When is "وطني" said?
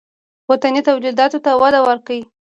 0.49-0.81